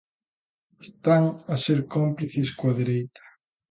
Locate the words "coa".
2.57-2.77